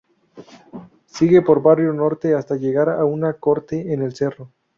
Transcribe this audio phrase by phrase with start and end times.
[1.05, 4.51] Sigue por Barrio Norte, hasta llegar a un corte en el cerro.